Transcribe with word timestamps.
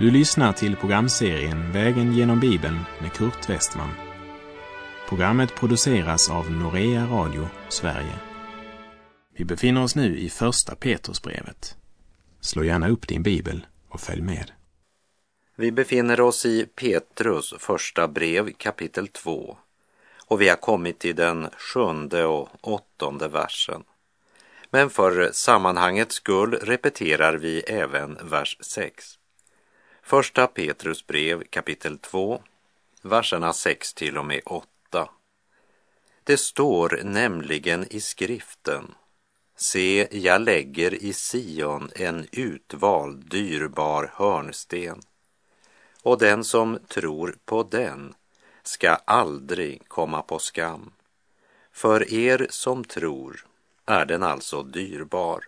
Du 0.00 0.10
lyssnar 0.10 0.52
till 0.52 0.76
programserien 0.76 1.72
Vägen 1.72 2.12
genom 2.12 2.40
Bibeln 2.40 2.78
med 3.00 3.12
Kurt 3.12 3.48
Westman. 3.48 3.90
Programmet 5.08 5.54
produceras 5.54 6.30
av 6.30 6.50
Norea 6.50 7.06
Radio 7.06 7.48
Sverige. 7.68 8.18
Vi 9.36 9.44
befinner 9.44 9.82
oss 9.82 9.96
nu 9.96 10.18
i 10.18 10.28
Första 10.30 10.74
Petrusbrevet. 10.74 11.76
Slå 12.40 12.64
gärna 12.64 12.88
upp 12.88 13.08
din 13.08 13.22
bibel 13.22 13.66
och 13.88 14.00
följ 14.00 14.22
med. 14.22 14.50
Vi 15.56 15.72
befinner 15.72 16.20
oss 16.20 16.46
i 16.46 16.66
Petrus 16.66 17.54
första 17.58 18.08
brev 18.08 18.52
kapitel 18.52 19.08
2 19.08 19.56
och 20.26 20.40
vi 20.40 20.48
har 20.48 20.56
kommit 20.56 20.98
till 20.98 21.16
den 21.16 21.48
sjunde 21.58 22.24
och 22.24 22.48
åttonde 22.60 23.28
versen. 23.28 23.82
Men 24.70 24.90
för 24.90 25.30
sammanhangets 25.32 26.14
skull 26.14 26.54
repeterar 26.54 27.34
vi 27.34 27.60
även 27.60 28.18
vers 28.22 28.56
6. 28.60 29.19
Första 30.10 30.46
Petrus 30.46 31.06
brev 31.06 31.44
kapitel 31.50 31.98
2, 31.98 32.42
verserna 33.02 33.52
6 33.52 33.94
till 33.94 34.18
och 34.18 34.26
med 34.26 34.40
8. 34.44 35.10
Det 36.24 36.36
står 36.36 37.00
nämligen 37.04 37.86
i 37.90 38.00
skriften 38.00 38.94
Se, 39.56 40.08
jag 40.10 40.42
lägger 40.42 40.94
i 40.94 41.12
Sion 41.12 41.90
en 41.94 42.26
utvald 42.32 43.30
dyrbar 43.30 44.12
hörnsten 44.14 45.00
och 46.02 46.18
den 46.18 46.44
som 46.44 46.78
tror 46.88 47.36
på 47.44 47.62
den 47.62 48.14
ska 48.62 48.90
aldrig 48.90 49.88
komma 49.88 50.22
på 50.22 50.38
skam. 50.38 50.92
För 51.72 52.12
er 52.12 52.46
som 52.50 52.84
tror 52.84 53.46
är 53.86 54.06
den 54.06 54.22
alltså 54.22 54.62
dyrbar. 54.62 55.44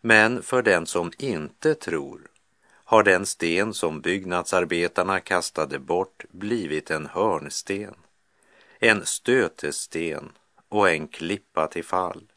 Men 0.00 0.42
för 0.42 0.62
den 0.62 0.86
som 0.86 1.12
inte 1.18 1.74
tror 1.74 2.20
har 2.90 3.02
den 3.02 3.26
sten 3.26 3.74
som 3.74 4.00
byggnadsarbetarna 4.00 5.20
kastade 5.20 5.78
bort 5.78 6.24
blivit 6.30 6.90
en 6.90 7.06
hörnsten, 7.06 7.94
en 8.78 9.06
stötesten 9.06 10.32
och 10.68 10.90
en 10.90 11.08
klippa 11.08 11.66
till 11.66 11.84
fall. 11.84 12.32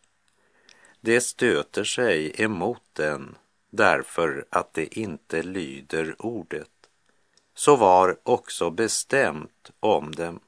Det 1.02 1.22
stöter 1.22 1.84
sig 1.84 2.42
emot 2.42 2.82
den 2.94 3.36
därför 3.70 4.46
att 4.50 4.74
det 4.74 4.98
inte 4.98 5.44
lyder 5.44 6.16
ordet. 6.20 6.90
Så 7.54 7.76
var 7.76 8.18
också 8.24 8.70
bestämt 8.70 9.72
om 9.80 10.12
dem. 10.12 10.40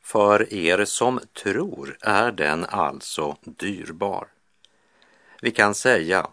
För 0.00 0.54
er 0.54 0.84
som 0.84 1.20
tror 1.42 1.96
är 2.00 2.32
den 2.32 2.64
alltså 2.64 3.36
dyrbar. 3.44 4.28
Vi 5.42 5.50
kan 5.50 5.74
säga, 5.74 6.28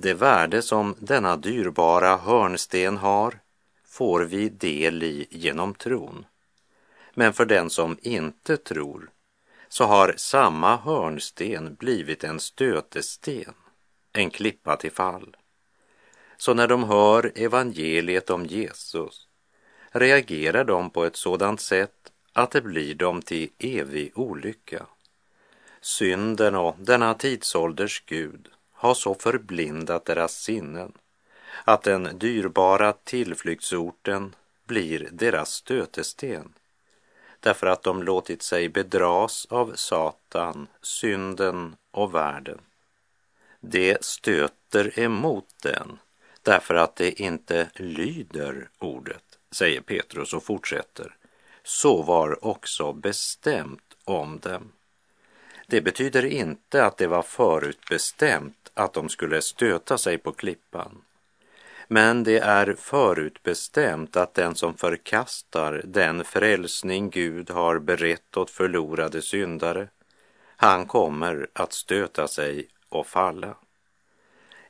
det 0.00 0.14
värde 0.14 0.62
som 0.62 0.94
denna 0.98 1.36
dyrbara 1.36 2.16
hörnsten 2.16 2.96
har 2.96 3.40
får 3.84 4.20
vi 4.20 4.48
del 4.48 5.02
i 5.02 5.26
genom 5.30 5.74
tron. 5.74 6.26
Men 7.14 7.32
för 7.32 7.44
den 7.44 7.70
som 7.70 7.98
inte 8.02 8.56
tror 8.56 9.10
så 9.68 9.84
har 9.84 10.14
samma 10.16 10.76
hörnsten 10.76 11.74
blivit 11.74 12.24
en 12.24 12.40
stötesten, 12.40 13.54
en 14.12 14.30
klippa 14.30 14.76
till 14.76 14.92
fall. 14.92 15.36
Så 16.36 16.54
när 16.54 16.68
de 16.68 16.84
hör 16.84 17.32
evangeliet 17.34 18.30
om 18.30 18.46
Jesus 18.46 19.28
reagerar 19.90 20.64
de 20.64 20.90
på 20.90 21.04
ett 21.04 21.16
sådant 21.16 21.60
sätt 21.60 22.12
att 22.32 22.50
det 22.50 22.60
blir 22.60 22.94
dem 22.94 23.22
till 23.22 23.50
evig 23.58 24.18
olycka. 24.18 24.86
Synden 25.80 26.54
och 26.54 26.76
denna 26.78 27.14
tidsålders 27.14 28.02
Gud 28.06 28.48
har 28.80 28.94
så 28.94 29.14
förblindat 29.14 30.04
deras 30.04 30.34
sinnen 30.34 30.92
att 31.64 31.82
den 31.82 32.18
dyrbara 32.18 32.92
tillflyktsorten 32.92 34.34
blir 34.66 35.08
deras 35.12 35.50
stötesten 35.52 36.52
därför 37.40 37.66
att 37.66 37.82
de 37.82 38.02
låtit 38.02 38.42
sig 38.42 38.68
bedras 38.68 39.46
av 39.50 39.72
Satan, 39.74 40.66
synden 40.82 41.76
och 41.90 42.14
världen. 42.14 42.58
Det 43.60 44.04
stöter 44.04 44.98
emot 44.98 45.48
den 45.62 45.98
därför 46.42 46.74
att 46.74 46.96
det 46.96 47.20
inte 47.20 47.70
lyder 47.74 48.68
ordet, 48.78 49.38
säger 49.50 49.80
Petrus 49.80 50.34
och 50.34 50.44
fortsätter. 50.44 51.16
Så 51.62 52.02
var 52.02 52.44
också 52.44 52.92
bestämt 52.92 53.94
om 54.04 54.38
dem. 54.38 54.72
Det 55.66 55.80
betyder 55.80 56.24
inte 56.24 56.84
att 56.84 56.96
det 56.96 57.06
var 57.06 57.22
förutbestämt 57.22 58.59
att 58.80 58.92
de 58.92 59.08
skulle 59.08 59.42
stöta 59.42 59.98
sig 59.98 60.18
på 60.18 60.32
klippan. 60.32 61.02
Men 61.88 62.24
det 62.24 62.38
är 62.38 62.74
förutbestämt 62.78 64.16
att 64.16 64.34
den 64.34 64.54
som 64.54 64.74
förkastar 64.74 65.82
den 65.84 66.24
frälsning 66.24 67.10
Gud 67.10 67.50
har 67.50 67.78
berett 67.78 68.36
åt 68.36 68.50
förlorade 68.50 69.22
syndare, 69.22 69.88
han 70.56 70.86
kommer 70.86 71.48
att 71.52 71.72
stöta 71.72 72.28
sig 72.28 72.68
och 72.88 73.06
falla. 73.06 73.56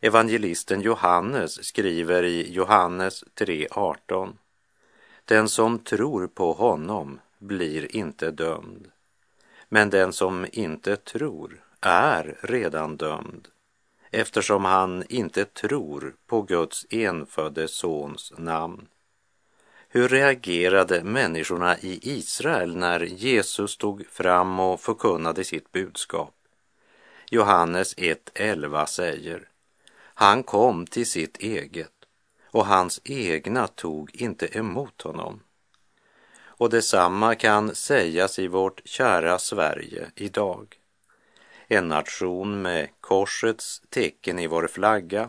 Evangelisten 0.01 0.81
Johannes 0.81 1.65
skriver 1.65 2.23
i 2.23 2.53
Johannes 2.53 3.25
3.18. 3.35 4.33
Den 5.25 5.49
som 5.49 5.79
tror 5.79 6.27
på 6.27 6.53
honom 6.53 7.21
blir 7.39 7.97
inte 7.97 8.31
dömd, 8.31 8.91
men 9.69 9.91
den 9.91 10.13
som 10.13 10.47
inte 10.53 10.97
tror 10.97 11.65
är 11.81 12.39
redan 12.43 12.97
dömd 12.97 13.49
eftersom 14.11 14.65
han 14.65 15.05
inte 15.09 15.45
tror 15.45 16.15
på 16.27 16.43
Guds 16.43 16.87
enfödde 16.91 17.69
sons 17.69 18.33
namn. 18.39 18.89
Hur 19.89 20.09
reagerade 20.09 21.05
människorna 21.05 21.79
i 21.79 22.01
Israel 22.03 22.77
när 22.77 23.01
Jesus 23.01 23.71
stod 23.71 24.07
fram 24.07 24.61
och 24.61 24.81
förkunnade 24.81 25.45
sitt 25.45 25.73
budskap? 25.73 26.35
Johannes 27.31 27.97
1.11 27.97 28.87
säger, 28.87 29.49
han 30.15 30.43
kom 30.43 30.87
till 30.87 31.07
sitt 31.07 31.37
eget 31.37 31.93
och 32.51 32.67
hans 32.67 33.01
egna 33.05 33.67
tog 33.67 34.17
inte 34.17 34.59
emot 34.59 35.03
honom. 35.03 35.41
Och 36.43 36.71
detsamma 36.71 37.35
kan 37.35 37.75
sägas 37.75 38.39
i 38.39 38.47
vårt 38.47 38.81
kära 38.85 39.39
Sverige 39.39 40.11
idag 40.15 40.80
en 41.73 41.89
nation 41.89 42.63
med 42.63 42.89
korsets 43.01 43.83
tecken 43.89 44.39
i 44.39 44.47
vår 44.47 44.67
flagga 44.67 45.29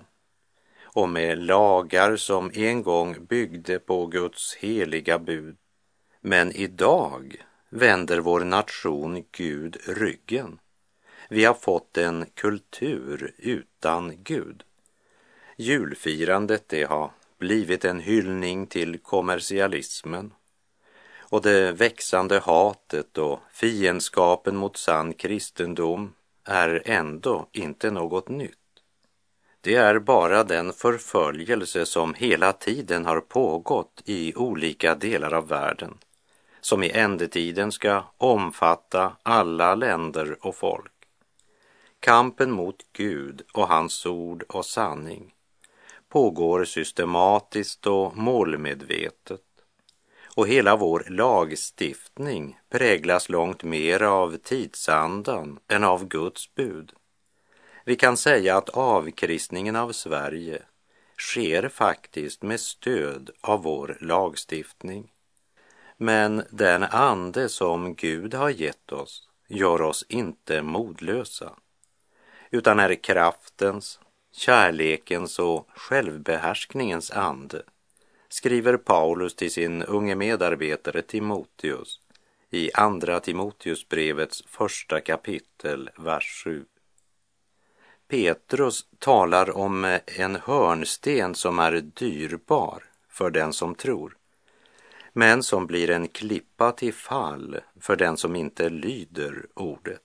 och 0.84 1.10
med 1.10 1.38
lagar 1.38 2.16
som 2.16 2.52
en 2.54 2.84
gång 2.84 3.26
byggde 3.26 3.80
på 3.80 4.08
Guds 4.08 4.56
heliga 4.56 5.20
bud. 5.20 5.58
Men 6.22 6.52
idag 6.52 7.36
vänder 7.70 8.20
vår 8.20 8.40
nation 8.40 9.24
Gud 9.32 9.78
ryggen. 9.88 10.60
Vi 11.30 11.46
har 11.46 11.54
fått 11.54 11.98
en 11.98 12.26
kultur 12.34 13.34
utan 13.38 14.24
Gud. 14.24 14.64
Julfirandet 15.58 16.70
det 16.70 16.84
har 16.84 17.12
blivit 17.38 17.86
en 17.86 18.00
hyllning 18.00 18.68
till 18.68 18.98
kommersialismen 18.98 20.34
och 21.20 21.42
det 21.42 21.72
växande 21.72 22.40
hatet 22.40 23.18
och 23.18 23.40
fiendskapen 23.52 24.56
mot 24.56 24.78
sann 24.78 25.14
kristendom 25.14 26.14
är 26.46 26.82
ändå 26.86 27.50
inte 27.52 27.92
något 27.92 28.30
nytt. 28.30 28.58
Det 29.62 29.76
är 29.76 30.00
bara 30.00 30.44
den 30.44 30.74
förföljelse 30.74 31.86
som 31.86 32.14
hela 32.14 32.54
tiden 32.54 33.06
har 33.06 33.22
pågått 33.22 34.02
i 34.06 34.36
olika 34.36 34.96
delar 34.96 35.34
av 35.34 35.48
världen, 35.48 35.98
som 36.62 36.84
i 36.84 36.92
ändetiden 36.92 37.72
ska 37.72 38.04
omfatta 38.18 39.18
alla 39.24 39.76
länder 39.76 40.38
och 40.42 40.56
folk. 40.56 40.92
Kampen 42.00 42.52
mot 42.52 42.76
Gud 42.94 43.42
och 43.54 43.68
hans 43.68 44.06
ord 44.06 44.44
och 44.44 44.66
sanning 44.66 45.34
pågår 46.10 46.66
systematiskt 46.66 47.88
och 47.88 48.18
målmedvetet 48.18 49.42
och 50.36 50.48
hela 50.48 50.76
vår 50.76 51.06
lagstiftning 51.10 52.60
präglas 52.70 53.30
långt 53.30 53.64
mer 53.64 54.04
av 54.04 54.38
tidsandan 54.38 55.60
än 55.68 55.84
av 55.84 56.08
Guds 56.08 56.56
bud. 56.56 56.94
Vi 57.86 57.96
kan 57.96 58.18
säga 58.18 58.58
att 58.58 58.70
avkristningen 58.70 59.76
av 59.76 59.92
Sverige 59.92 60.62
sker 61.18 61.70
faktiskt 61.70 62.42
med 62.42 62.60
stöd 62.60 63.30
av 63.42 63.64
vår 63.64 63.98
lagstiftning. 64.02 65.12
Men 65.98 66.44
den 66.50 66.84
ande 66.84 67.50
som 67.50 67.96
Gud 67.96 68.34
har 68.34 68.50
gett 68.50 68.92
oss 68.92 69.30
gör 69.48 69.82
oss 69.82 70.06
inte 70.10 70.62
modlösa, 70.62 71.52
utan 72.52 72.80
är 72.80 73.04
kraftens, 73.04 74.00
kärlekens 74.32 75.40
och 75.40 75.68
självbehärskningens 75.76 77.12
ande 77.12 77.64
skriver 78.32 78.78
Paulus 78.78 79.36
till 79.36 79.52
sin 79.52 79.84
unge 79.84 80.16
medarbetare 80.16 81.02
Timoteus 81.02 82.00
i 82.50 82.72
Andra 82.74 83.20
Timoteusbrevets 83.20 84.44
första 84.48 85.02
kapitel, 85.02 85.90
vers 85.98 86.44
7. 86.44 86.66
Petrus 88.08 88.86
talar 89.00 89.58
om 89.58 90.00
en 90.06 90.36
hörnsten 90.36 91.36
som 91.36 91.60
är 91.60 91.72
dyrbar 91.82 92.84
för 93.10 93.30
den 93.30 93.54
som 93.54 93.76
tror, 93.76 94.18
men 95.14 95.44
som 95.44 95.68
blir 95.68 95.90
en 95.90 96.08
klippa 96.08 96.72
till 96.72 96.94
fall 96.94 97.60
för 97.80 97.96
den 97.96 98.18
som 98.18 98.36
inte 98.36 98.70
lyder 98.70 99.46
ordet. 99.54 100.02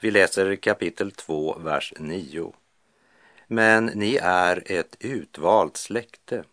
Vi 0.00 0.10
läser 0.10 0.56
kapitel 0.56 1.10
2, 1.12 1.58
vers 1.58 1.94
9. 1.98 2.52
Men 3.46 3.86
ni 3.86 4.16
är 4.22 4.62
ett 4.66 4.96
utvalt 5.00 5.76
släkte, 5.76 6.44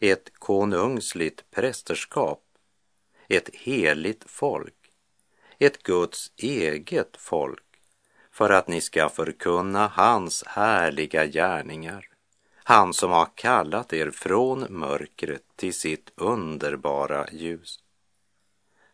ett 0.00 0.38
konungsligt 0.38 1.50
prästerskap, 1.50 2.42
ett 3.28 3.50
heligt 3.52 4.24
folk, 4.26 4.74
ett 5.58 5.82
Guds 5.82 6.32
eget 6.36 7.16
folk, 7.18 7.62
för 8.30 8.50
att 8.50 8.68
ni 8.68 8.80
ska 8.80 9.08
förkunna 9.08 9.88
hans 9.88 10.44
härliga 10.46 11.26
gärningar, 11.26 12.08
han 12.54 12.92
som 12.92 13.10
har 13.10 13.28
kallat 13.34 13.92
er 13.92 14.10
från 14.10 14.66
mörkret 14.68 15.42
till 15.56 15.74
sitt 15.74 16.12
underbara 16.16 17.26
ljus. 17.32 17.78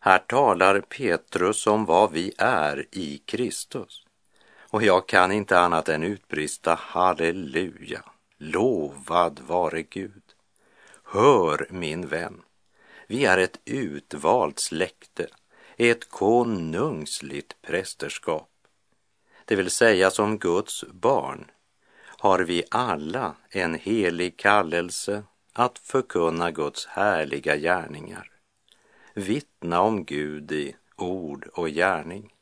Här 0.00 0.18
talar 0.18 0.80
Petrus 0.80 1.66
om 1.66 1.84
vad 1.84 2.12
vi 2.12 2.32
är 2.38 2.86
i 2.90 3.18
Kristus. 3.18 4.06
Och 4.72 4.82
jag 4.82 5.08
kan 5.08 5.32
inte 5.32 5.58
annat 5.58 5.88
än 5.88 6.02
utbrista 6.02 6.74
halleluja, 6.74 8.04
lovad 8.38 9.40
vare 9.46 9.82
Gud. 9.82 10.21
Hör 11.14 11.66
min 11.70 12.06
vän, 12.06 12.42
vi 13.06 13.24
är 13.24 13.38
ett 13.38 13.60
utvalt 13.64 14.58
släkte, 14.58 15.26
ett 15.76 16.08
konungsligt 16.08 17.62
prästerskap. 17.62 18.50
Det 19.44 19.56
vill 19.56 19.70
säga 19.70 20.10
som 20.10 20.38
Guds 20.38 20.84
barn 20.92 21.50
har 22.02 22.38
vi 22.38 22.64
alla 22.70 23.36
en 23.48 23.74
helig 23.74 24.36
kallelse 24.36 25.22
att 25.52 25.78
förkunna 25.78 26.50
Guds 26.50 26.86
härliga 26.86 27.56
gärningar, 27.56 28.30
vittna 29.14 29.80
om 29.80 30.04
Gud 30.04 30.52
i 30.52 30.76
ord 30.96 31.48
och 31.52 31.68
gärning. 31.68 32.32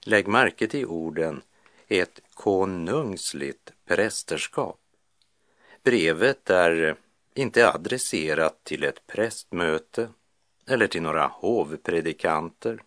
Lägg 0.00 0.28
märke 0.28 0.66
till 0.66 0.86
orden 0.86 1.42
ett 1.88 2.20
konungsligt 2.34 3.72
prästerskap. 3.86 4.80
Brevet 5.82 6.50
är 6.50 6.96
inte 7.36 7.72
adresserat 7.72 8.64
till 8.64 8.84
ett 8.84 9.06
prästmöte 9.06 10.08
eller 10.68 10.86
till 10.86 11.02
några 11.02 11.26
hovpredikanter. 11.26 12.82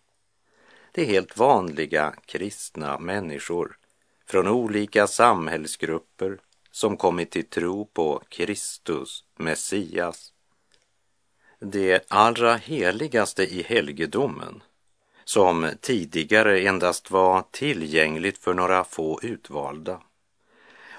Det 0.92 1.02
är 1.02 1.06
helt 1.06 1.36
vanliga 1.36 2.14
kristna 2.26 2.98
människor 2.98 3.76
från 4.26 4.48
olika 4.48 5.06
samhällsgrupper 5.06 6.38
som 6.70 6.96
kommit 6.96 7.30
till 7.30 7.46
tro 7.46 7.86
på 7.86 8.22
Kristus, 8.28 9.24
Messias. 9.38 10.32
Det 11.58 12.04
allra 12.08 12.56
heligaste 12.56 13.42
i 13.42 13.62
helgedomen, 13.62 14.62
som 15.24 15.70
tidigare 15.80 16.60
endast 16.60 17.10
var 17.10 17.44
tillgängligt 17.50 18.38
för 18.38 18.54
några 18.54 18.84
få 18.84 19.20
utvalda, 19.22 20.02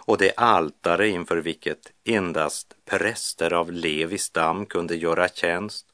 och 0.05 0.17
det 0.17 0.33
altare 0.37 1.09
inför 1.09 1.37
vilket 1.37 1.91
endast 2.03 2.75
präster 2.85 3.53
av 3.53 3.71
Levi 3.71 4.17
stam 4.17 4.65
kunde 4.65 4.95
göra 4.95 5.27
tjänst, 5.27 5.85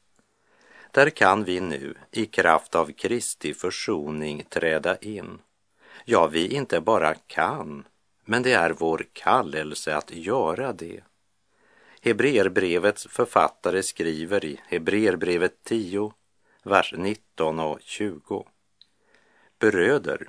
där 0.90 1.10
kan 1.10 1.44
vi 1.44 1.60
nu 1.60 1.94
i 2.10 2.26
kraft 2.26 2.74
av 2.74 2.92
Kristi 2.92 3.54
försoning 3.54 4.44
träda 4.48 4.96
in. 4.96 5.38
Ja, 6.04 6.26
vi 6.26 6.48
inte 6.54 6.80
bara 6.80 7.14
kan, 7.14 7.84
men 8.24 8.42
det 8.42 8.52
är 8.52 8.70
vår 8.70 9.06
kallelse 9.12 9.96
att 9.96 10.10
göra 10.10 10.72
det. 10.72 11.00
Hebreerbrevets 12.02 13.06
författare 13.06 13.82
skriver 13.82 14.44
i 14.44 14.60
Hebreerbrevet 14.66 15.64
10, 15.64 16.12
vers 16.62 16.94
19 16.96 17.58
och 17.60 17.78
20. 17.80 18.46
Bröder, 19.58 20.28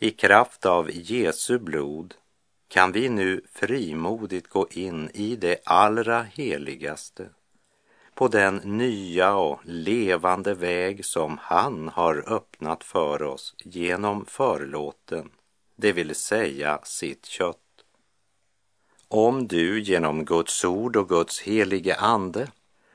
i 0.00 0.10
kraft 0.10 0.66
av 0.66 0.90
Jesu 0.92 1.58
blod 1.58 2.14
kan 2.68 2.92
vi 2.92 3.08
nu 3.08 3.40
frimodigt 3.52 4.48
gå 4.48 4.68
in 4.70 5.10
i 5.14 5.36
det 5.36 5.58
allra 5.64 6.22
heligaste 6.22 7.28
på 8.16 8.28
den 8.28 8.56
nya 8.56 9.34
och 9.34 9.60
levande 9.64 10.54
väg 10.54 11.04
som 11.04 11.38
han 11.40 11.88
har 11.88 12.32
öppnat 12.32 12.84
för 12.84 13.22
oss 13.22 13.54
genom 13.58 14.24
förlåten, 14.24 15.30
det 15.76 15.92
vill 15.92 16.14
säga 16.14 16.80
sitt 16.82 17.26
kött. 17.26 17.56
Om 19.08 19.48
du 19.48 19.80
genom 19.80 20.24
Guds 20.24 20.64
ord 20.64 20.96
och 20.96 21.08
Guds 21.08 21.40
helige 21.40 21.96
ande 21.96 22.48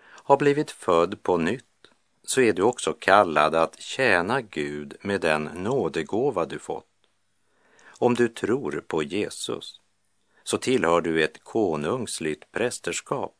har 0.03 0.37
blivit 0.37 0.71
född 0.71 1.23
på 1.23 1.37
nytt 1.37 1.65
så 2.23 2.41
är 2.41 2.53
du 2.53 2.61
också 2.61 2.93
kallad 2.93 3.55
att 3.55 3.81
tjäna 3.81 4.41
Gud 4.41 4.95
med 5.01 5.21
den 5.21 5.43
nådegåva 5.43 6.45
du 6.45 6.59
fått. 6.59 6.90
Om 8.01 8.13
du 8.13 8.27
tror 8.27 8.83
på 8.87 9.03
Jesus 9.03 9.79
så 10.43 10.57
tillhör 10.57 11.01
du 11.01 11.23
ett 11.23 11.43
konungsligt 11.43 12.51
prästerskap 12.51 13.35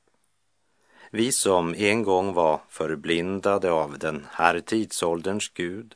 vi 1.13 1.31
som 1.31 1.75
en 1.75 2.03
gång 2.03 2.33
var 2.33 2.61
förblindade 2.69 3.71
av 3.71 3.99
den 3.99 4.27
här 4.31 4.59
tidsålderns 4.59 5.49
Gud, 5.49 5.95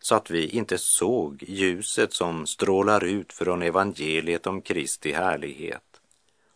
så 0.00 0.14
att 0.14 0.30
vi 0.30 0.48
inte 0.48 0.78
såg 0.78 1.42
ljuset 1.48 2.12
som 2.12 2.46
strålar 2.46 3.04
ut 3.04 3.32
från 3.32 3.62
evangeliet 3.62 4.46
om 4.46 4.62
Kristi 4.62 5.12
härlighet. 5.12 6.00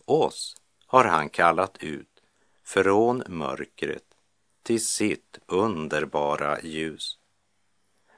Oss 0.05 0.56
har 0.87 1.05
han 1.05 1.28
kallat 1.28 1.76
ut 1.82 2.22
från 2.64 3.22
mörkret 3.28 4.05
till 4.62 4.84
sitt 4.84 5.38
underbara 5.46 6.60
ljus. 6.60 7.19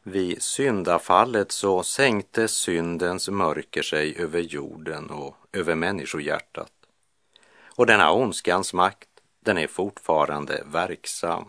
Vid 0.07 0.43
syndafallet 0.43 1.53
så 1.53 1.83
sänkte 1.83 2.49
syndens 2.49 3.29
mörker 3.29 3.83
sig 3.83 4.17
över 4.19 4.41
jorden 4.41 5.11
och 5.11 5.37
över 5.53 5.75
människohjärtat. 5.75 6.73
Och 7.77 7.87
denna 7.87 8.13
ondskans 8.13 8.73
makt 8.75 9.09
den 9.41 9.59
är 9.59 9.67
fortfarande 9.67 10.63
verksam. 10.67 11.45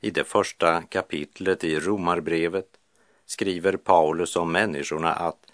I 0.00 0.10
det 0.10 0.24
första 0.24 0.82
kapitlet 0.82 1.64
i 1.64 1.80
Romarbrevet 1.80 2.68
skriver 3.26 3.76
Paulus 3.76 4.36
om 4.36 4.52
människorna 4.52 5.12
att 5.12 5.46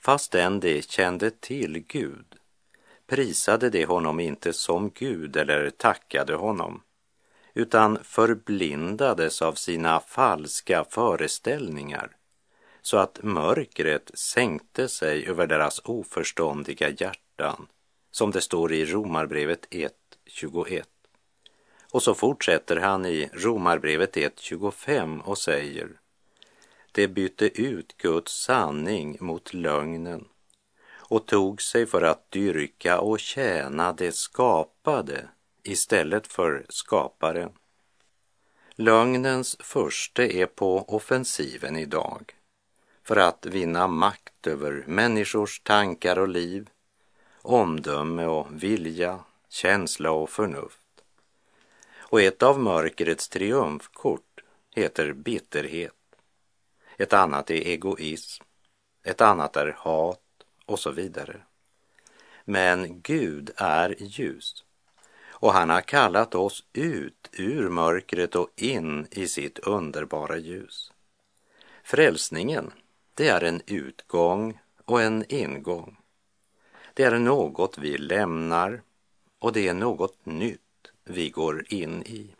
fastän 0.00 0.60
de 0.60 0.82
kände 0.82 1.30
till 1.30 1.84
Gud 1.88 2.36
prisade 3.06 3.70
de 3.70 3.84
honom 3.84 4.20
inte 4.20 4.52
som 4.52 4.90
Gud 4.90 5.36
eller 5.36 5.70
tackade 5.70 6.34
honom 6.34 6.82
utan 7.56 7.98
förblindades 8.02 9.42
av 9.42 9.52
sina 9.52 10.00
falska 10.00 10.84
föreställningar 10.84 12.16
så 12.82 12.96
att 12.96 13.22
mörkret 13.22 14.10
sänkte 14.14 14.88
sig 14.88 15.28
över 15.28 15.46
deras 15.46 15.80
oförståndiga 15.84 16.88
hjärtan, 16.88 17.66
som 18.10 18.30
det 18.30 18.40
står 18.40 18.72
i 18.72 18.84
Romarbrevet 18.84 19.68
1.21. 19.70 20.82
Och 21.90 22.02
så 22.02 22.14
fortsätter 22.14 22.76
han 22.76 23.06
i 23.06 23.30
Romarbrevet 23.32 24.16
1.25 24.16 25.20
och 25.20 25.38
säger 25.38 25.88
Det 26.92 27.08
bytte 27.08 27.62
ut 27.62 27.96
Guds 27.96 28.42
sanning 28.44 29.16
mot 29.20 29.54
lögnen 29.54 30.24
och 30.94 31.26
tog 31.26 31.62
sig 31.62 31.86
för 31.86 32.02
att 32.02 32.30
dyrka 32.30 33.00
och 33.00 33.20
tjäna 33.20 33.92
det 33.92 34.14
skapade 34.14 35.28
istället 35.68 36.26
för 36.26 36.66
skaparen. 36.68 37.52
Lögnens 38.74 39.56
förste 39.60 40.36
är 40.36 40.46
på 40.46 40.84
offensiven 40.88 41.76
idag 41.76 42.34
för 43.02 43.16
att 43.16 43.46
vinna 43.46 43.86
makt 43.86 44.46
över 44.46 44.84
människors 44.86 45.60
tankar 45.60 46.18
och 46.18 46.28
liv, 46.28 46.70
omdöme 47.42 48.26
och 48.26 48.46
vilja, 48.50 49.20
känsla 49.48 50.10
och 50.10 50.30
förnuft. 50.30 51.04
Och 51.96 52.20
ett 52.20 52.42
av 52.42 52.60
mörkrets 52.60 53.28
triumfkort 53.28 54.40
heter 54.74 55.12
bitterhet. 55.12 55.92
Ett 56.96 57.12
annat 57.12 57.50
är 57.50 57.66
egoism. 57.66 58.44
Ett 59.02 59.20
annat 59.20 59.56
är 59.56 59.76
hat 59.78 60.20
och 60.66 60.78
så 60.78 60.90
vidare. 60.90 61.40
Men 62.44 63.00
Gud 63.00 63.50
är 63.56 63.96
ljus 63.98 64.65
och 65.38 65.52
han 65.52 65.70
har 65.70 65.80
kallat 65.80 66.34
oss 66.34 66.64
ut 66.72 67.28
ur 67.32 67.68
mörkret 67.68 68.36
och 68.36 68.48
in 68.56 69.06
i 69.10 69.28
sitt 69.28 69.58
underbara 69.58 70.36
ljus. 70.36 70.92
Frälsningen, 71.82 72.72
det 73.14 73.28
är 73.28 73.44
en 73.44 73.62
utgång 73.66 74.58
och 74.84 75.02
en 75.02 75.24
ingång. 75.28 75.96
Det 76.94 77.02
är 77.02 77.18
något 77.18 77.78
vi 77.78 77.98
lämnar 77.98 78.82
och 79.38 79.52
det 79.52 79.68
är 79.68 79.74
något 79.74 80.26
nytt 80.26 80.60
vi 81.04 81.30
går 81.30 81.64
in 81.68 82.02
i. 82.02 82.30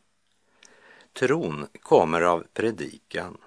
Tron 1.13 1.67
kommer 1.81 2.23
av 2.23 2.47
predikan, 2.53 3.39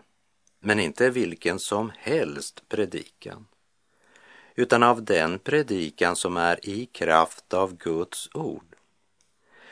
men 0.59 0.79
inte 0.79 1.09
vilken 1.09 1.59
som 1.59 1.91
helst 1.97 2.63
predikan, 2.69 3.45
utan 4.55 4.83
av 4.83 5.03
den 5.03 5.39
predikan 5.39 6.15
som 6.15 6.37
är 6.37 6.69
i 6.69 6.85
kraft 6.85 7.53
av 7.53 7.77
Guds 7.77 8.29
ord. 8.33 8.68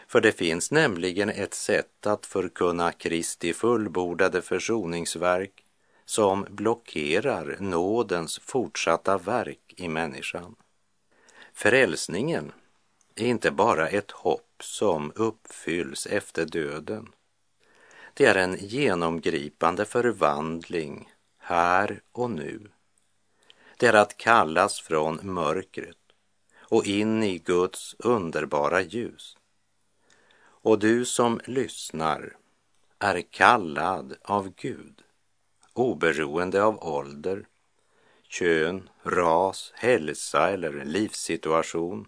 För 0.07 0.21
det 0.21 0.31
finns 0.31 0.71
nämligen 0.71 1.29
ett 1.29 1.53
sätt 1.53 2.07
att 2.07 2.25
förkunna 2.25 2.91
Kristi 2.91 3.53
fullbordade 3.53 4.41
försoningsverk 4.41 5.65
som 6.05 6.45
blockerar 6.49 7.57
nådens 7.59 8.39
fortsatta 8.39 9.17
verk 9.17 9.73
i 9.77 9.87
människan. 9.87 10.55
Frälsningen 11.53 12.51
är 13.15 13.25
inte 13.25 13.51
bara 13.51 13.89
ett 13.89 14.11
hopp 14.11 14.63
som 14.63 15.11
uppfylls 15.15 16.05
efter 16.05 16.45
döden. 16.45 17.11
Det 18.13 18.25
är 18.25 18.35
en 18.35 18.57
genomgripande 18.59 19.85
förvandling 19.85 21.11
här 21.37 22.01
och 22.11 22.29
nu. 22.29 22.71
Det 23.77 23.87
är 23.87 23.93
att 23.93 24.17
kallas 24.17 24.79
från 24.81 25.19
mörkret 25.23 25.97
och 26.59 26.85
in 26.85 27.23
i 27.23 27.37
Guds 27.37 27.95
underbara 27.99 28.81
ljus. 28.81 29.36
Och 30.67 30.79
du 30.79 31.05
som 31.05 31.39
lyssnar 31.45 32.35
är 32.99 33.21
kallad 33.21 34.15
av 34.21 34.53
Gud, 34.55 35.01
oberoende 35.73 36.63
av 36.63 36.83
ålder, 36.83 37.47
kön, 38.27 38.89
ras, 39.03 39.71
hälsa 39.75 40.49
eller 40.49 40.85
livssituation. 40.85 42.07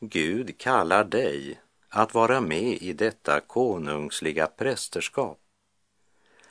Gud 0.00 0.58
kallar 0.58 1.04
dig 1.04 1.60
att 1.88 2.14
vara 2.14 2.40
med 2.40 2.82
i 2.82 2.92
detta 2.92 3.40
konungsliga 3.40 4.46
prästerskap. 4.46 5.40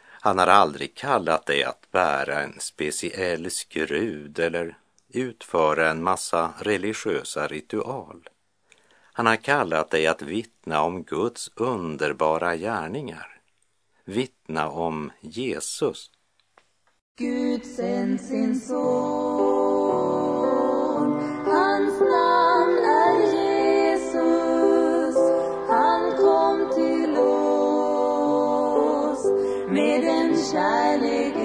Han 0.03 0.38
har 0.38 0.48
aldrig 0.48 0.96
kallat 0.96 1.46
dig 1.46 1.63
att 1.63 1.91
bära 1.91 2.39
en 2.39 2.60
speciell 2.60 3.51
skrud 3.51 4.39
eller 4.39 4.77
utföra 5.10 5.89
en 5.89 6.03
massa 6.03 6.53
religiösa 6.60 7.48
ritual. 7.48 8.30
Han 9.13 9.25
har 9.25 9.36
kallat 9.36 9.89
dig 9.89 10.08
att 10.08 10.22
vittna 10.22 10.82
om 10.82 11.03
Guds 11.03 11.51
underbara 11.56 12.56
gärningar. 12.56 13.27
Vittna 14.06 14.70
om 14.70 15.12
Jesus. 15.22 16.12
Gud 17.18 17.65
sänd 17.65 18.22
sin 18.22 18.60
son, 18.60 18.82
hans 21.46 22.00
namn 22.00 22.77
är 22.77 23.20
Jesus. 23.34 25.15
Han 25.70 26.12
kom 26.18 26.70
till 26.75 27.18
oss 27.18 27.72
med 29.70 30.03
en 30.03 30.36
kärlek 30.36 31.40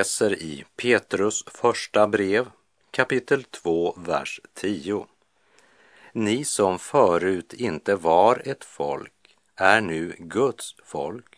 läser 0.00 0.42
i 0.42 0.64
Petrus 0.76 1.44
första 1.46 2.06
brev, 2.06 2.50
kapitel 2.90 3.44
2, 3.44 3.94
vers 3.96 4.40
10. 4.54 5.06
Ni 6.12 6.44
som 6.44 6.78
förut 6.78 7.52
inte 7.52 7.94
var 7.94 8.42
ett 8.44 8.64
folk 8.64 9.36
är 9.56 9.80
nu 9.80 10.14
Guds 10.18 10.76
folk. 10.84 11.36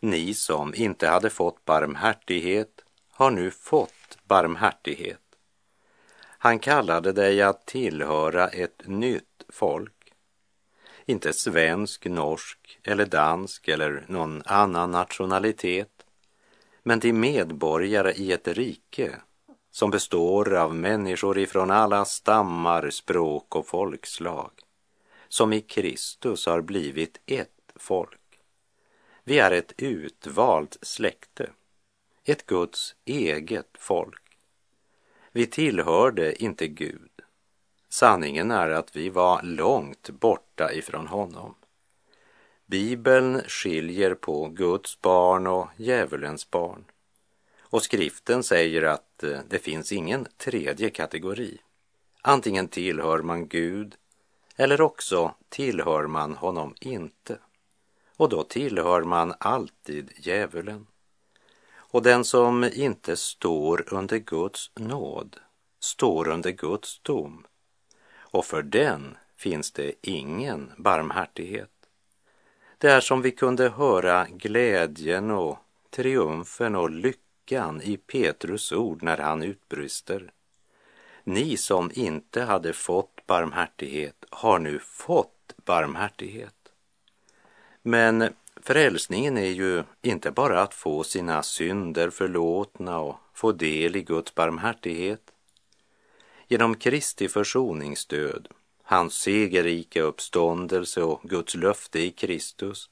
Ni 0.00 0.34
som 0.34 0.74
inte 0.74 1.08
hade 1.08 1.30
fått 1.30 1.64
barmhärtighet 1.64 2.84
har 3.10 3.30
nu 3.30 3.50
fått 3.50 4.18
barmhärtighet. 4.24 5.22
Han 6.18 6.58
kallade 6.58 7.12
dig 7.12 7.42
att 7.42 7.66
tillhöra 7.66 8.48
ett 8.48 8.82
nytt 8.86 9.44
folk. 9.48 10.12
Inte 11.06 11.32
svensk, 11.32 12.04
norsk 12.06 12.78
eller 12.84 13.06
dansk 13.06 13.68
eller 13.68 14.04
någon 14.08 14.42
annan 14.44 14.90
nationalitet 14.90 15.93
men 16.86 17.00
till 17.00 17.14
medborgare 17.14 18.12
i 18.12 18.32
ett 18.32 18.48
rike 18.48 19.20
som 19.70 19.90
består 19.90 20.54
av 20.54 20.74
människor 20.74 21.38
ifrån 21.38 21.70
alla 21.70 22.04
stammar, 22.04 22.90
språk 22.90 23.56
och 23.56 23.66
folkslag, 23.66 24.50
som 25.28 25.52
i 25.52 25.60
Kristus 25.60 26.46
har 26.46 26.60
blivit 26.60 27.20
ett 27.26 27.72
folk. 27.76 28.20
Vi 29.24 29.38
är 29.38 29.50
ett 29.50 29.72
utvalt 29.76 30.78
släkte, 30.82 31.50
ett 32.24 32.46
Guds 32.46 32.94
eget 33.04 33.70
folk. 33.78 34.38
Vi 35.32 35.46
tillhörde 35.46 36.42
inte 36.42 36.66
Gud. 36.68 37.10
Sanningen 37.88 38.50
är 38.50 38.70
att 38.70 38.96
vi 38.96 39.08
var 39.08 39.42
långt 39.42 40.10
borta 40.10 40.72
ifrån 40.72 41.06
honom. 41.06 41.54
Bibeln 42.66 43.42
skiljer 43.46 44.14
på 44.14 44.48
Guds 44.48 45.00
barn 45.00 45.46
och 45.46 45.68
djävulens 45.76 46.50
barn. 46.50 46.84
Och 47.60 47.82
skriften 47.82 48.42
säger 48.42 48.82
att 48.82 49.22
eh, 49.22 49.38
det 49.48 49.58
finns 49.58 49.92
ingen 49.92 50.26
tredje 50.36 50.90
kategori. 50.90 51.58
Antingen 52.22 52.68
tillhör 52.68 53.22
man 53.22 53.48
Gud 53.48 53.96
eller 54.56 54.80
också 54.80 55.34
tillhör 55.48 56.06
man 56.06 56.34
honom 56.34 56.74
inte. 56.80 57.38
Och 58.16 58.28
då 58.28 58.42
tillhör 58.42 59.02
man 59.02 59.34
alltid 59.38 60.12
djävulen. 60.16 60.86
Och 61.74 62.02
den 62.02 62.24
som 62.24 62.64
inte 62.64 63.16
står 63.16 63.94
under 63.94 64.18
Guds 64.18 64.70
nåd 64.74 65.36
står 65.80 66.28
under 66.28 66.50
Guds 66.50 67.00
dom. 67.02 67.46
Och 68.16 68.44
för 68.44 68.62
den 68.62 69.16
finns 69.36 69.72
det 69.72 69.92
ingen 70.00 70.72
barmhärtighet. 70.76 71.73
Det 72.78 72.90
är 72.90 73.00
som 73.00 73.22
vi 73.22 73.30
kunde 73.30 73.68
höra 73.68 74.26
glädjen 74.30 75.30
och 75.30 75.58
triumfen 75.90 76.76
och 76.76 76.90
lyckan 76.90 77.82
i 77.82 77.96
Petrus 77.96 78.72
ord 78.72 79.02
när 79.02 79.16
han 79.16 79.42
utbrister. 79.42 80.32
Ni 81.24 81.56
som 81.56 81.90
inte 81.94 82.42
hade 82.42 82.72
fått 82.72 83.26
barmhärtighet 83.26 84.24
har 84.30 84.58
nu 84.58 84.78
fått 84.78 85.54
barmhärtighet. 85.64 86.54
Men 87.82 88.28
frälsningen 88.62 89.38
är 89.38 89.50
ju 89.50 89.82
inte 90.02 90.30
bara 90.30 90.62
att 90.62 90.74
få 90.74 91.04
sina 91.04 91.42
synder 91.42 92.10
förlåtna 92.10 92.98
och 92.98 93.16
få 93.34 93.52
del 93.52 93.96
i 93.96 94.02
Guds 94.02 94.34
barmhärtighet. 94.34 95.30
Genom 96.48 96.74
Kristi 96.74 97.28
försoningsdöd 97.28 98.48
hans 98.84 99.14
segerrika 99.14 100.02
uppståndelse 100.02 101.02
och 101.02 101.22
Guds 101.22 101.54
löfte 101.54 102.00
i 102.00 102.10
Kristus 102.10 102.90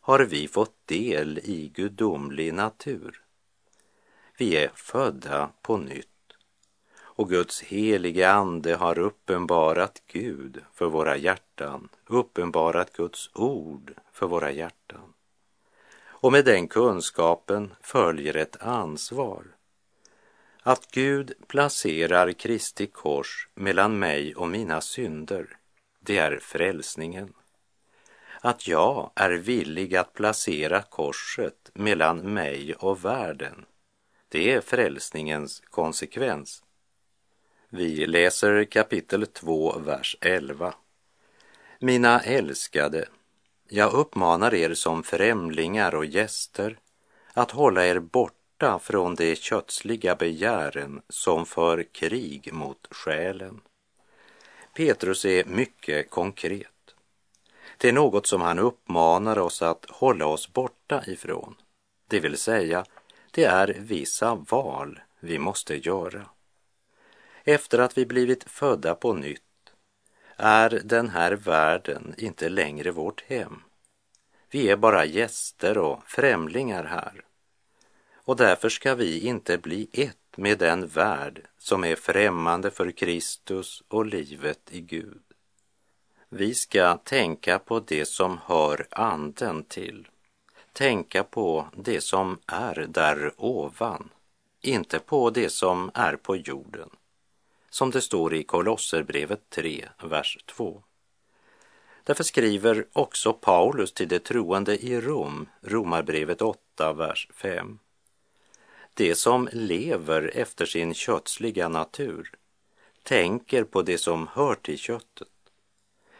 har 0.00 0.18
vi 0.20 0.48
fått 0.48 0.86
del 0.86 1.38
i 1.38 1.72
gudomlig 1.74 2.54
natur. 2.54 3.22
Vi 4.36 4.56
är 4.56 4.70
födda 4.74 5.50
på 5.62 5.76
nytt 5.76 6.06
och 7.20 7.28
Guds 7.28 7.60
helige 7.60 8.30
ande 8.30 8.74
har 8.74 8.98
uppenbarat 8.98 10.02
Gud 10.06 10.64
för 10.74 10.86
våra 10.86 11.16
hjärtan, 11.16 11.88
uppenbarat 12.06 12.92
Guds 12.92 13.30
ord 13.34 13.94
för 14.12 14.26
våra 14.26 14.50
hjärtan. 14.50 15.12
Och 16.02 16.32
med 16.32 16.44
den 16.44 16.68
kunskapen 16.68 17.74
följer 17.80 18.36
ett 18.36 18.62
ansvar. 18.62 19.44
Att 20.62 20.90
Gud 20.90 21.32
placerar 21.48 22.32
Kristi 22.32 22.86
kors 22.86 23.48
mellan 23.54 23.98
mig 23.98 24.34
och 24.34 24.48
mina 24.48 24.80
synder, 24.80 25.56
det 26.00 26.18
är 26.18 26.38
frälsningen. 26.38 27.32
Att 28.40 28.68
jag 28.68 29.10
är 29.14 29.30
villig 29.30 29.96
att 29.96 30.12
placera 30.12 30.82
korset 30.82 31.70
mellan 31.74 32.32
mig 32.32 32.74
och 32.74 33.04
världen, 33.04 33.64
det 34.28 34.52
är 34.52 34.60
frälsningens 34.60 35.62
konsekvens. 35.70 36.62
Vi 37.68 38.06
läser 38.06 38.64
kapitel 38.64 39.26
2, 39.26 39.78
vers 39.78 40.16
11. 40.20 40.74
Mina 41.78 42.20
älskade, 42.20 43.08
jag 43.68 43.92
uppmanar 43.92 44.54
er 44.54 44.74
som 44.74 45.02
främlingar 45.02 45.94
och 45.94 46.06
gäster 46.06 46.78
att 47.32 47.50
hålla 47.50 47.86
er 47.86 47.98
borta 48.60 48.78
från 48.78 49.14
de 49.14 49.36
kötsliga 49.36 50.14
begären 50.14 51.02
som 51.08 51.46
för 51.46 51.82
krig 51.82 52.52
mot 52.52 52.88
själen. 52.90 53.60
Petrus 54.76 55.24
är 55.24 55.44
mycket 55.44 56.10
konkret. 56.10 56.94
Det 57.78 57.88
är 57.88 57.92
något 57.92 58.26
som 58.26 58.40
han 58.40 58.58
uppmanar 58.58 59.38
oss 59.38 59.62
att 59.62 59.86
hålla 59.90 60.26
oss 60.26 60.52
borta 60.52 61.02
ifrån. 61.06 61.54
Det 62.08 62.20
vill 62.20 62.36
säga, 62.36 62.84
det 63.30 63.44
är 63.44 63.76
vissa 63.78 64.34
val 64.34 65.00
vi 65.20 65.38
måste 65.38 65.76
göra. 65.76 66.26
Efter 67.44 67.78
att 67.78 67.98
vi 67.98 68.06
blivit 68.06 68.44
födda 68.44 68.94
på 68.94 69.12
nytt 69.12 69.72
är 70.36 70.80
den 70.84 71.08
här 71.08 71.32
världen 71.32 72.14
inte 72.18 72.48
längre 72.48 72.90
vårt 72.90 73.22
hem. 73.22 73.62
Vi 74.50 74.70
är 74.70 74.76
bara 74.76 75.04
gäster 75.04 75.78
och 75.78 76.02
främlingar 76.06 76.84
här. 76.84 77.24
Och 78.30 78.36
därför 78.36 78.68
ska 78.68 78.94
vi 78.94 79.18
inte 79.18 79.58
bli 79.58 79.88
ett 79.92 80.36
med 80.36 80.58
den 80.58 80.86
värld 80.86 81.42
som 81.58 81.84
är 81.84 81.96
främmande 81.96 82.70
för 82.70 82.90
Kristus 82.90 83.82
och 83.88 84.06
livet 84.06 84.60
i 84.70 84.80
Gud. 84.80 85.22
Vi 86.28 86.54
ska 86.54 86.96
tänka 86.96 87.58
på 87.58 87.80
det 87.80 88.04
som 88.04 88.38
hör 88.44 88.86
anden 88.90 89.64
till. 89.64 90.08
Tänka 90.72 91.24
på 91.24 91.68
det 91.76 92.00
som 92.00 92.38
är 92.46 92.86
där 92.88 93.32
ovan, 93.36 94.08
inte 94.60 94.98
på 94.98 95.30
det 95.30 95.50
som 95.50 95.90
är 95.94 96.16
på 96.16 96.36
jorden 96.36 96.90
som 97.70 97.90
det 97.90 98.00
står 98.00 98.34
i 98.34 98.42
Kolosserbrevet 98.42 99.50
3, 99.50 99.88
vers 100.02 100.38
2. 100.46 100.82
Därför 102.04 102.24
skriver 102.24 102.86
också 102.92 103.32
Paulus 103.32 103.92
till 103.92 104.08
de 104.08 104.18
troende 104.18 104.84
i 104.84 105.00
Rom, 105.00 105.48
Romarbrevet 105.60 106.42
8, 106.42 106.92
vers 106.92 107.28
5. 107.34 107.78
Det 109.00 109.14
som 109.14 109.48
lever 109.52 110.30
efter 110.34 110.66
sin 110.66 110.94
kötsliga 110.94 111.68
natur 111.68 112.30
tänker 113.02 113.64
på 113.64 113.82
det 113.82 113.98
som 113.98 114.28
hör 114.32 114.54
till 114.54 114.78
köttet. 114.78 115.28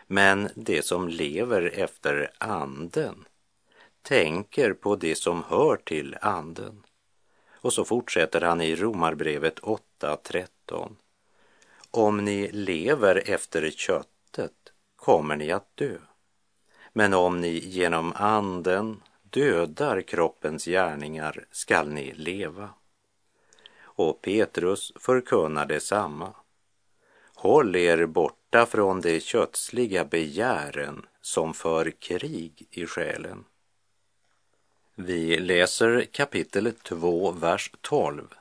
Men 0.07 0.49
det 0.55 0.83
som 0.83 1.09
lever 1.09 1.63
efter 1.75 2.31
anden 2.39 3.25
tänker 4.03 4.73
på 4.73 4.97
det 4.97 5.15
som 5.15 5.45
hör 5.49 5.77
till 5.77 6.17
anden. 6.21 6.83
Och 7.51 7.73
så 7.73 7.85
fortsätter 7.85 8.41
han 8.41 8.61
i 8.61 8.77
Romarbrevet 8.77 9.61
8.13. 9.61 10.97
Om 11.91 12.25
ni 12.25 12.51
lever 12.53 13.23
efter 13.31 13.71
köttet 13.71 14.73
kommer 14.97 15.37
ni 15.37 15.53
att 15.53 15.77
dö. 15.77 15.99
Men 16.93 17.15
om 17.15 17.41
ni 17.41 17.59
genom 17.59 18.13
anden 18.17 19.03
dödar 19.31 20.03
kroppens 20.03 20.65
gärningar 20.65 21.45
skall 21.51 21.89
ni 21.89 22.13
leva. 22.15 22.71
Och 23.83 24.23
Petrus 24.23 24.93
förkunnar 24.97 25.67
detsamma. 25.67 26.35
Håll 27.35 27.77
er 27.77 28.07
borta 28.07 28.67
från 28.67 29.01
de 29.01 29.21
kötsliga 29.21 30.05
begären 30.05 31.07
som 31.21 31.55
för 31.55 31.91
krig 31.91 32.67
i 32.71 32.87
själen. 32.87 33.45
Vi 34.95 35.39
läser 35.39 36.05
kapitel 36.05 36.73
2, 36.73 37.33
vers 37.33 37.71
12. 37.81 38.35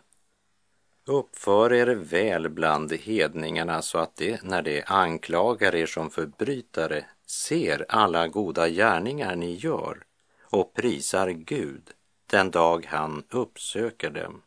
Uppför 1.06 1.74
er 1.74 1.88
väl 1.88 2.50
bland 2.50 2.94
hedningarna 2.94 3.82
så 3.82 3.98
att 3.98 4.16
de, 4.16 4.38
när 4.44 4.62
de 4.62 4.84
anklagar 4.86 5.76
er 5.76 5.86
som 5.86 6.10
förbrytare, 6.10 7.06
ser 7.26 7.86
alla 7.90 8.28
goda 8.28 8.70
gärningar 8.70 9.36
ni 9.36 9.56
gör 9.56 10.04
och 10.50 10.74
prisar 10.74 11.30
Gud 11.30 11.92
den 12.28 12.52
dag 12.52 12.86
han 12.90 13.24
uppsöker 13.30 14.10
dem. 14.10 14.42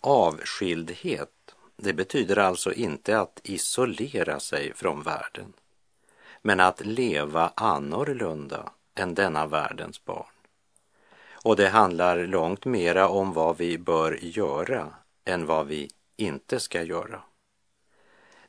Avskildhet, 0.00 1.54
det 1.76 1.92
betyder 1.92 2.38
alltså 2.38 2.72
inte 2.72 3.20
att 3.20 3.40
isolera 3.44 4.40
sig 4.40 4.74
från 4.74 5.02
världen, 5.02 5.52
men 6.42 6.60
att 6.60 6.86
leva 6.86 7.52
annorlunda 7.54 8.72
än 8.94 9.14
denna 9.14 9.46
världens 9.46 10.04
barn. 10.04 10.26
Och 11.44 11.56
det 11.56 11.68
handlar 11.68 12.26
långt 12.26 12.64
mera 12.64 13.08
om 13.08 13.32
vad 13.32 13.56
vi 13.56 13.78
bör 13.78 14.18
göra 14.22 14.94
än 15.24 15.46
vad 15.46 15.66
vi 15.66 15.90
inte 16.16 16.60
ska 16.60 16.82
göra. 16.82 17.22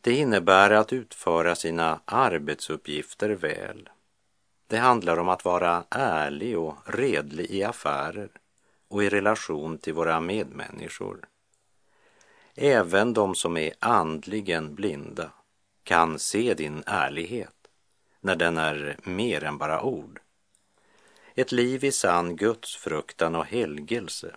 Det 0.01 0.13
innebär 0.13 0.71
att 0.71 0.93
utföra 0.93 1.55
sina 1.55 1.99
arbetsuppgifter 2.05 3.29
väl. 3.29 3.89
Det 4.71 4.77
handlar 4.77 5.17
om 5.17 5.29
att 5.29 5.45
vara 5.45 5.83
ärlig 5.89 6.57
och 6.57 6.75
redlig 6.85 7.45
i 7.51 7.63
affärer 7.63 8.29
och 8.87 9.03
i 9.03 9.09
relation 9.09 9.77
till 9.77 9.93
våra 9.93 10.19
medmänniskor. 10.19 11.27
Även 12.55 13.13
de 13.13 13.35
som 13.35 13.57
är 13.57 13.73
andligen 13.79 14.75
blinda 14.75 15.31
kan 15.83 16.19
se 16.19 16.53
din 16.53 16.83
ärlighet 16.85 17.55
när 18.19 18.35
den 18.35 18.57
är 18.57 18.97
mer 19.03 19.43
än 19.43 19.57
bara 19.57 19.81
ord. 19.81 20.19
Ett 21.35 21.51
liv 21.51 21.83
i 21.83 21.91
sann 21.91 22.35
gudsfruktan 22.35 23.35
och 23.35 23.45
helgelse 23.45 24.35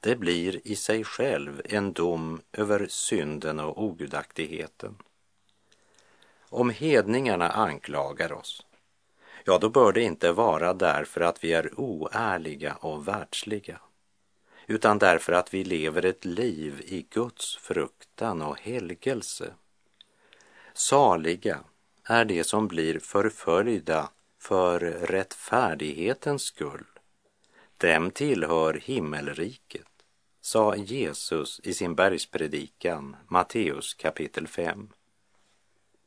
det 0.00 0.16
blir 0.16 0.68
i 0.68 0.76
sig 0.76 1.04
själv 1.04 1.62
en 1.64 1.92
dom 1.92 2.40
över 2.52 2.86
synden 2.90 3.60
och 3.60 3.82
ogudaktigheten. 3.84 4.96
Om 6.48 6.70
hedningarna 6.70 7.48
anklagar 7.48 8.32
oss, 8.32 8.66
ja, 9.44 9.58
då 9.58 9.68
bör 9.68 9.92
det 9.92 10.02
inte 10.02 10.32
vara 10.32 10.74
därför 10.74 11.20
att 11.20 11.44
vi 11.44 11.52
är 11.52 11.80
oärliga 11.80 12.74
och 12.74 13.08
världsliga, 13.08 13.80
utan 14.66 14.98
därför 14.98 15.32
att 15.32 15.54
vi 15.54 15.64
lever 15.64 16.04
ett 16.04 16.24
liv 16.24 16.80
i 16.84 17.06
Guds 17.10 17.56
fruktan 17.56 18.42
och 18.42 18.60
helgelse. 18.60 19.54
Saliga 20.74 21.60
är 22.04 22.24
de 22.24 22.44
som 22.44 22.68
blir 22.68 22.98
förföljda 22.98 24.10
för 24.38 24.80
rättfärdighetens 24.80 26.42
skull. 26.42 26.84
Dem 27.76 28.10
tillhör 28.10 28.74
himmelriket 28.74 29.86
sa 30.44 30.76
Jesus 30.76 31.60
i 31.64 31.74
sin 31.74 31.94
bergspredikan, 31.94 33.16
Matteus 33.28 33.94
kapitel 33.94 34.46
5. 34.46 34.88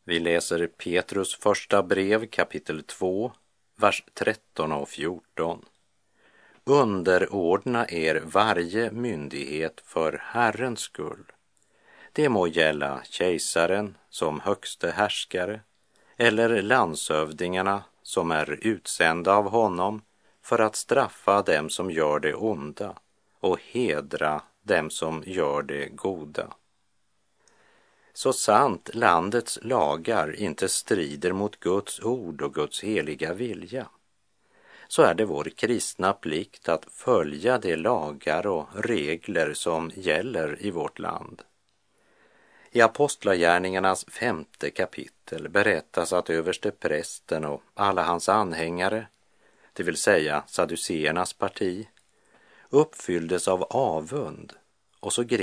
Vi 0.10 0.20
läser 0.20 0.68
Petrus 0.68 1.36
första 1.36 1.84
brev 1.84 2.26
kapitel 2.26 2.84
2, 2.84 3.32
vers 3.76 4.04
13 4.14 4.72
och 4.72 4.90
14. 4.90 5.66
Underordna 6.64 7.90
er 7.90 8.22
varje 8.26 8.92
myndighet 8.92 9.82
för 9.86 10.22
Herrens 10.24 10.80
skull. 10.80 11.32
Det 12.12 12.30
må 12.30 12.48
gälla 12.48 13.02
kejsaren 13.04 13.98
som 14.10 14.40
högste 14.40 14.92
härskare 14.92 15.62
eller 16.18 16.62
landshövdingarna 16.62 17.84
som 18.04 18.32
är 18.32 18.60
utsända 18.62 19.36
av 19.36 19.50
honom 19.50 20.02
för 20.42 20.60
att 20.60 20.76
straffa 20.76 21.42
dem 21.42 21.70
som 21.70 21.92
gör 21.92 22.20
det 22.20 22.34
onda 22.34 22.96
och 23.40 23.60
hedra 23.62 24.42
dem 24.64 24.90
som 24.90 25.24
gör 25.26 25.62
det 25.62 25.86
goda. 25.86 26.54
Så 28.18 28.34
sant 28.34 28.90
landets 28.94 29.60
lagar 29.62 30.36
inte 30.36 30.70
strider 30.70 31.32
mot 31.32 31.60
Guds 31.60 32.00
ord 32.00 32.42
och 32.42 32.54
Guds 32.54 32.84
heliga 32.84 33.34
vilja, 33.34 33.88
så 34.88 35.02
är 35.02 35.14
det 35.14 35.26
vår 35.26 35.44
kristna 35.44 36.14
plikt 36.14 36.70
att 36.70 36.86
följa 36.92 37.58
de 37.58 37.76
lagar 37.76 38.48
och 38.48 38.68
regler 38.76 39.54
som 39.54 39.92
gäller 39.96 40.58
i 40.62 40.72
vårt 40.72 41.00
land. 41.00 41.42
I 42.72 42.82
Apostlagärningarnas 42.82 44.06
femte 44.06 44.70
kapitel 44.70 45.50
berättas 45.50 46.14
att 46.14 46.30
överste 46.30 46.72
prästen 46.72 47.46
och 47.46 47.62
alla 47.74 48.04
hans 48.04 48.30
anhängare, 48.30 49.08
det 49.74 49.84
vill 49.84 49.98
säga 49.98 50.44
saduceernas 50.48 51.34
parti, 51.34 51.88
uppfylldes 52.70 53.48
av 53.48 53.64
avund 53.64 54.54
och 55.00 55.14
så 55.14 55.24
grep 55.24 55.38